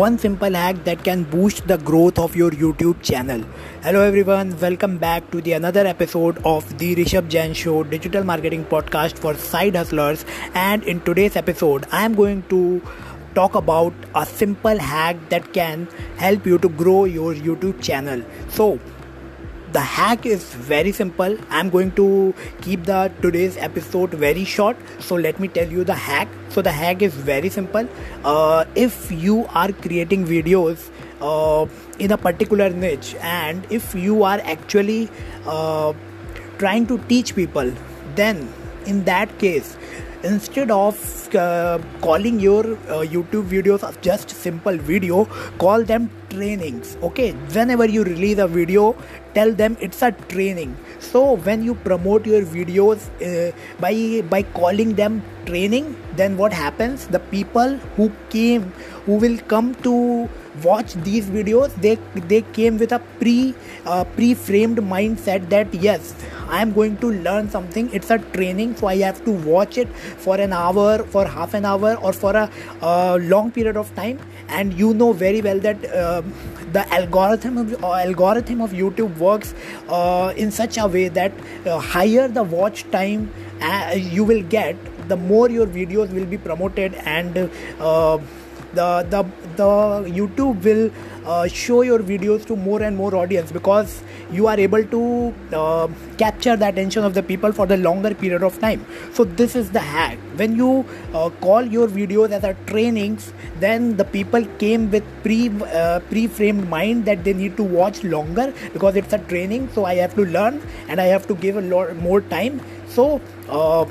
[0.00, 3.42] one simple hack that can boost the growth of your YouTube channel.
[3.82, 8.64] Hello everyone, welcome back to the another episode of the Rishabh Jain Show digital marketing
[8.64, 10.24] podcast for side hustlers.
[10.54, 12.80] And in today's episode, I am going to
[13.34, 15.86] talk about a simple hack that can
[16.16, 18.24] help you to grow your YouTube channel.
[18.48, 18.78] So,
[19.72, 21.36] the hack is very simple.
[21.48, 24.76] I'm going to keep the today's episode very short.
[24.98, 26.28] So let me tell you the hack.
[26.48, 27.88] So the hack is very simple.
[28.24, 31.66] Uh, if you are creating videos uh,
[31.98, 35.08] in a particular niche and if you are actually
[35.46, 35.92] uh,
[36.58, 37.72] trying to teach people
[38.14, 38.48] then
[38.86, 39.76] in that case
[40.22, 45.24] instead of uh, calling your uh, youtube videos just simple video
[45.58, 47.32] call them trainings okay?
[47.56, 48.96] Whenever you release a video
[49.34, 50.76] tell them it's a training.
[50.98, 57.06] So when you promote your videos uh, by by calling them training then what happens?
[57.06, 58.72] The people who came
[59.06, 60.28] who will come to
[60.64, 61.96] watch these videos they
[62.28, 63.54] they came with a pre
[63.86, 66.12] uh, pre-framed mindset that yes
[66.48, 69.88] i am going to learn something it's a training so i have to watch it
[70.16, 72.50] for an hour for half an hour or for a
[72.82, 74.18] uh, long period of time.
[74.48, 76.22] And you know very well that uh,
[76.72, 79.54] the algorithm of, uh, algorithm of youtube works
[79.88, 81.32] uh, in such a way that
[81.66, 83.32] uh, higher the watch time
[83.96, 84.76] you will get
[85.08, 87.50] the more your videos will be promoted and
[88.74, 89.22] the the
[89.56, 89.70] the
[90.18, 90.90] youtube will
[91.26, 95.88] uh, show your videos to more and more audience because you are able to uh,
[96.16, 98.84] capture the attention of the people for the longer period of time.
[99.12, 100.18] So this is the hack.
[100.36, 105.50] When you uh, call your videos as a trainings then the people came with pre
[105.50, 109.68] uh, pre-framed mind that they need to watch longer because it's a training.
[109.74, 112.60] So i have to learn and i have to give a lot more time.
[112.88, 113.84] So uh,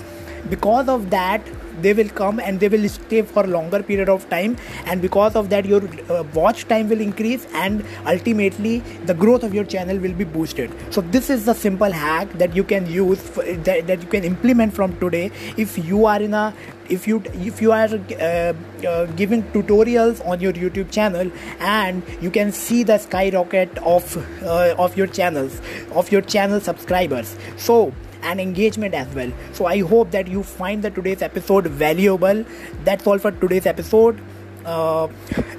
[0.50, 1.42] because of that
[1.82, 4.58] they will come and they will stay for longer period of time.
[4.86, 9.54] And because of that your uh, watch time will increase and ultimately the growth of
[9.54, 10.72] your channel will be boosted.
[10.90, 14.74] So this is the simple hack that you can use that, that you can implement
[14.74, 15.32] from today.
[15.58, 16.54] If you are in a
[16.90, 18.54] if you if you are uh,
[18.88, 24.74] uh, giving tutorials on your youtube channel and you can see the skyrocket of uh,
[24.80, 25.62] of your channels
[25.92, 27.36] of your channel subscribers.
[27.58, 29.32] So and engagement as well.
[29.54, 32.46] So I hope that you find the today's episode valuable.
[32.84, 34.20] That's all for today's episode.
[34.66, 35.08] Uh,